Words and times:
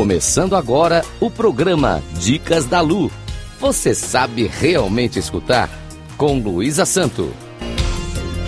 Começando 0.00 0.56
agora 0.56 1.04
o 1.20 1.30
programa 1.30 2.02
Dicas 2.18 2.64
da 2.64 2.80
Lu. 2.80 3.12
Você 3.60 3.94
sabe 3.94 4.46
realmente 4.46 5.18
escutar? 5.18 5.68
Com 6.16 6.38
Luísa 6.38 6.86
Santo. 6.86 7.34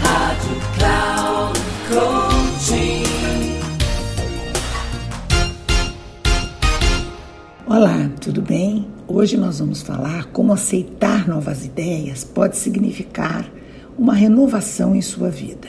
Rádio 0.01 0.57
Cloud 0.79 1.61
Coaching. 1.91 3.03
Olá, 7.67 8.11
tudo 8.19 8.41
bem? 8.41 8.87
Hoje 9.07 9.37
nós 9.37 9.59
vamos 9.59 9.83
falar 9.83 10.29
como 10.29 10.55
aceitar 10.55 11.29
novas 11.29 11.67
ideias 11.67 12.25
pode 12.25 12.57
significar 12.57 13.47
uma 13.99 14.15
renovação 14.15 14.97
em 14.97 15.03
sua 15.03 15.29
vida. 15.29 15.69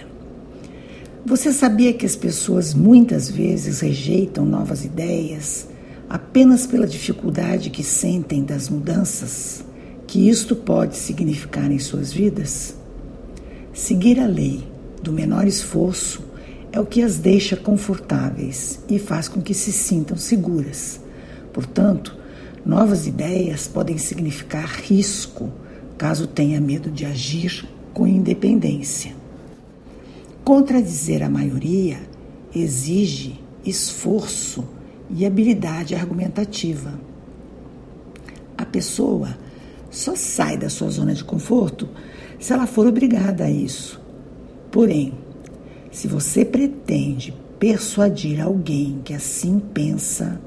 Você 1.26 1.52
sabia 1.52 1.92
que 1.92 2.06
as 2.06 2.16
pessoas 2.16 2.74
muitas 2.74 3.30
vezes 3.30 3.82
rejeitam 3.82 4.46
novas 4.46 4.86
ideias 4.86 5.73
apenas 6.14 6.68
pela 6.68 6.86
dificuldade 6.86 7.72
que 7.72 7.84
sentem 7.84 8.44
das 8.44 8.70
mudanças 8.70 9.66
que 10.06 10.30
isto 10.30 10.56
pode 10.56 10.96
significar 10.96 11.72
em 11.72 11.80
suas 11.80 12.14
vidas? 12.14 12.76
Seguir 13.74 14.20
a 14.20 14.28
lei 14.28 14.64
do 15.02 15.12
menor 15.12 15.48
esforço 15.48 16.22
é 16.72 16.80
o 16.80 16.86
que 16.86 17.02
as 17.02 17.18
deixa 17.18 17.58
confortáveis 17.58 18.80
e 18.88 19.00
faz 19.00 19.28
com 19.28 19.42
que 19.42 19.56
se 19.56 19.72
sintam 19.72 20.16
seguras. 20.16 21.02
Portanto, 21.52 22.16
novas 22.64 23.08
ideias 23.08 23.68
podem 23.68 23.98
significar 23.98 24.68
risco 24.68 25.52
caso 25.98 26.28
tenha 26.28 26.62
medo 26.62 26.92
de 26.92 27.06
agir 27.08 27.68
com 27.92 28.06
independência. 28.06 29.16
Contradizer 30.44 31.24
a 31.24 31.30
maioria 31.30 31.98
exige 32.54 33.40
esforço 33.66 34.64
e 35.10 35.26
habilidade 35.26 35.96
argumentativa. 35.96 36.94
A 38.58 38.66
pessoa 38.66 39.38
só 39.90 40.16
sai 40.16 40.58
da 40.58 40.70
sua 40.70 40.90
zona 40.90 41.14
de 41.14 41.24
conforto 41.24 41.88
se 42.40 42.52
ela 42.52 42.66
for 42.66 42.88
obrigada 42.88 43.46
a 43.46 43.50
isso. 43.52 44.02
Porém, 44.72 45.14
se 45.92 46.08
você 46.08 46.44
pretende 46.44 47.34
persuadir 47.60 48.42
alguém 48.42 49.00
que 49.06 49.14
assim 49.14 49.60
pensa, 49.60 50.42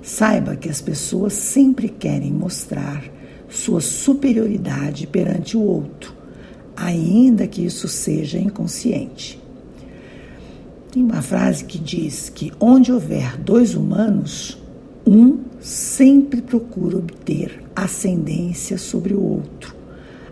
saiba 0.00 0.56
que 0.56 0.68
as 0.68 0.80
pessoas 0.80 1.32
sempre 1.32 1.88
querem 1.88 2.32
mostrar 2.32 3.04
sua 3.48 3.80
superioridade 3.80 5.06
perante 5.06 5.56
o 5.56 5.62
outro, 5.62 6.14
ainda 6.76 7.46
que 7.46 7.64
isso 7.64 7.88
seja 7.88 8.38
inconsciente. 8.38 9.41
Tem 10.92 11.02
uma 11.02 11.22
frase 11.22 11.64
que 11.64 11.78
diz 11.78 12.28
que 12.28 12.52
onde 12.60 12.92
houver 12.92 13.38
dois 13.38 13.74
humanos, 13.74 14.58
um 15.06 15.38
sempre 15.58 16.42
procura 16.42 16.98
obter 16.98 17.64
ascendência 17.74 18.76
sobre 18.76 19.14
o 19.14 19.22
outro, 19.22 19.74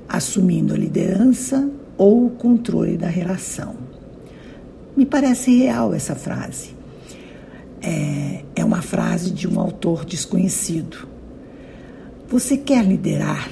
assumindo 0.07 0.75
a 0.75 0.77
liderança 0.77 1.67
ou 1.97 2.27
o 2.27 2.31
controle 2.31 2.99
da 2.99 3.09
relação. 3.09 3.75
Me 4.95 5.07
parece 5.07 5.57
real 5.57 5.95
essa 5.95 6.15
frase. 6.15 6.77
É, 7.81 8.45
é 8.55 8.63
uma 8.63 8.83
frase 8.83 9.31
de 9.31 9.49
um 9.49 9.59
autor 9.59 10.05
desconhecido. 10.05 11.09
Você 12.29 12.59
quer 12.59 12.85
liderar? 12.85 13.49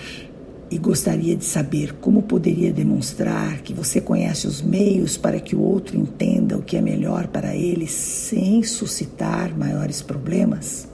E 0.70 0.76
gostaria 0.76 1.34
de 1.34 1.44
saber 1.44 1.94
como 1.94 2.22
poderia 2.22 2.72
demonstrar 2.72 3.62
que 3.62 3.72
você 3.72 4.00
conhece 4.00 4.46
os 4.46 4.60
meios 4.60 5.16
para 5.16 5.40
que 5.40 5.56
o 5.56 5.60
outro 5.60 5.96
entenda 5.96 6.56
o 6.58 6.62
que 6.62 6.76
é 6.76 6.80
melhor 6.80 7.28
para 7.28 7.54
ele 7.54 7.86
sem 7.86 8.62
suscitar 8.62 9.56
maiores 9.56 10.02
problemas? 10.02 10.86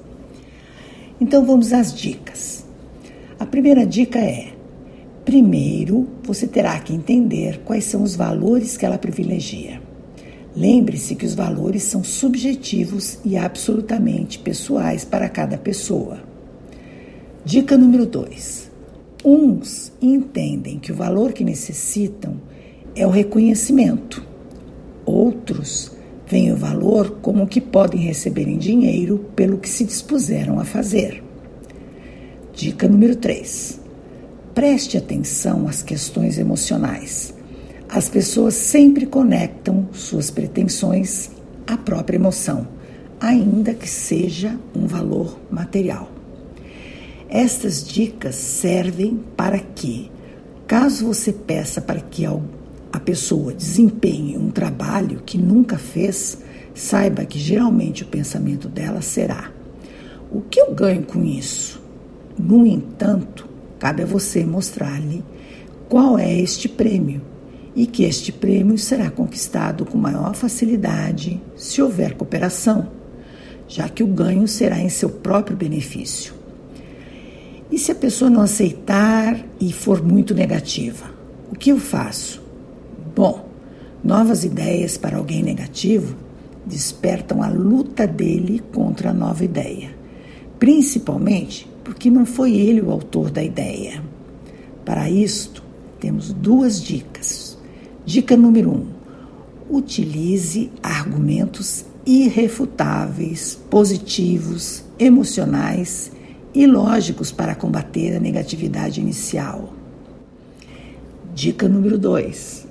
Então 1.21 1.45
vamos 1.45 1.73
às 1.73 1.93
dicas. 1.93 2.65
A 3.39 3.45
primeira 3.45 3.85
dica 3.85 4.19
é: 4.19 4.53
primeiro 5.25 6.09
você 6.23 6.47
terá 6.47 6.79
que 6.79 6.95
entender 6.95 7.61
quais 7.65 7.85
são 7.85 8.03
os 8.03 8.15
valores 8.15 8.77
que 8.77 8.87
ela 8.87 8.99
privilegia. 8.99 9.83
Lembre-se 10.57 11.17
que 11.17 11.27
os 11.27 11.35
valores 11.35 11.83
são 11.83 12.05
subjetivos 12.05 13.19
e 13.25 13.37
absolutamente 13.37 14.39
pessoais 14.39 15.05
para 15.05 15.29
cada 15.29 15.59
pessoa. 15.59 16.23
Dica 17.45 17.77
número 17.77 18.07
2 18.07 18.64
Uns 19.25 19.91
entendem 20.03 20.79
que 20.79 20.93
o 20.93 20.95
valor 20.95 21.33
que 21.33 21.43
necessitam 21.43 22.37
é 22.95 23.07
o 23.07 23.11
reconhecimento. 23.11 24.23
Outros 25.07 25.93
veem 26.27 26.53
o 26.53 26.57
valor 26.57 27.21
como 27.23 27.45
o 27.45 27.47
que 27.47 27.59
podem 27.59 28.03
receber 28.03 28.47
em 28.47 28.59
dinheiro 28.59 29.25
pelo 29.35 29.57
que 29.57 29.69
se 29.69 29.83
dispuseram 29.83 30.61
a 30.61 30.65
fazer. 30.65 31.25
Dica 32.53 32.87
número 32.87 33.17
3. 33.17 33.81
Preste 34.55 34.99
atenção 34.99 35.67
às 35.67 35.83
questões 35.83 36.39
emocionais. 36.39 37.33
As 37.89 38.11
pessoas 38.11 38.53
sempre 38.53 39.07
conectam 39.07 39.89
suas 39.93 40.31
pretensões 40.31 41.31
à 41.67 41.79
própria 41.79 42.17
emoção, 42.17 42.69
ainda 43.19 43.73
que 43.73 43.89
seja 43.89 44.59
um 44.77 44.87
valor 44.87 45.39
material. 45.51 46.11
Estas 47.35 47.85
dicas 47.85 48.37
servem 48.37 49.19
para 49.37 49.59
que, 49.59 50.09
caso 50.69 51.05
você 51.05 51.33
peça 51.33 51.81
para 51.81 51.99
que 51.99 52.25
a 52.25 53.01
pessoa 53.01 53.53
desempenhe 53.53 54.39
um 54.39 54.53
trabalho 54.53 55.21
que 55.27 55.37
nunca 55.37 55.77
fez, 55.77 56.39
saiba 56.73 57.25
que 57.25 57.37
geralmente 57.37 58.05
o 58.05 58.07
pensamento 58.07 58.69
dela 58.69 59.03
será: 59.03 59.51
o 60.31 60.43
que 60.43 60.61
eu 60.61 60.73
ganho 60.73 61.03
com 61.03 61.25
isso? 61.25 61.83
No 62.39 62.65
entanto, 62.65 63.49
cabe 63.81 64.05
a 64.05 64.07
você 64.07 64.45
mostrar-lhe 64.45 65.25
qual 65.89 66.17
é 66.17 66.33
este 66.33 66.69
prêmio 66.69 67.21
e 67.75 67.85
que 67.85 68.05
este 68.05 68.31
prêmio 68.31 68.79
será 68.79 69.11
conquistado 69.11 69.85
com 69.85 69.99
maior 69.99 70.37
facilidade 70.37 71.43
se 71.57 71.83
houver 71.83 72.15
cooperação, 72.15 72.93
já 73.67 73.89
que 73.89 74.05
o 74.05 74.07
ganho 74.07 74.47
será 74.47 74.79
em 74.79 74.89
seu 74.89 75.11
próprio 75.11 75.57
benefício. 75.57 76.44
E 77.75 77.79
se 77.79 77.91
a 77.91 77.95
pessoa 77.97 78.31
não 78.31 78.43
aceitar 78.43 79.37
e 79.61 79.73
for 79.73 80.01
muito 80.01 80.33
negativa? 80.33 81.11
O 81.51 81.57
que 81.57 81.73
eu 81.73 81.79
faço? 81.81 82.41
Bom, 83.17 83.49
novas 84.03 84.45
ideias 84.45 84.97
para 84.97 85.17
alguém 85.17 85.43
negativo 85.43 86.15
despertam 86.65 87.43
a 87.43 87.49
luta 87.49 88.07
dele 88.07 88.63
contra 88.73 89.11
a 89.11 89.13
nova 89.13 89.45
ideia, 89.45 89.91
principalmente 90.57 91.69
porque 91.83 92.09
não 92.09 92.25
foi 92.25 92.55
ele 92.55 92.81
o 92.81 92.93
autor 92.93 93.29
da 93.29 93.43
ideia. 93.43 94.01
Para 94.85 95.11
isto, 95.11 95.61
temos 95.99 96.33
duas 96.33 96.81
dicas. 96.81 97.59
Dica 98.07 98.37
número 98.37 98.71
um: 98.71 98.87
utilize 99.69 100.71
argumentos 100.81 101.85
irrefutáveis, 102.07 103.59
positivos, 103.69 104.85
emocionais 104.97 106.14
e 106.55 106.67
lógicos 106.67 107.33
para 107.33 107.55
combater 107.55 108.17
a 108.17 108.21
negatividade 108.21 109.01
inicial. 109.01 109.73
Dica 111.35 111.69
número 111.69 111.99
2. 111.99 112.67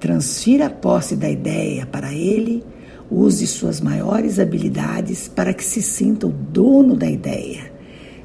Transfira 0.00 0.66
a 0.66 0.70
posse 0.70 1.14
da 1.14 1.28
ideia 1.28 1.84
para 1.84 2.14
ele, 2.14 2.64
use 3.10 3.46
suas 3.46 3.80
maiores 3.80 4.38
habilidades 4.38 5.28
para 5.28 5.52
que 5.52 5.62
se 5.62 5.82
sinta 5.82 6.26
o 6.26 6.32
dono 6.32 6.96
da 6.96 7.08
ideia, 7.08 7.70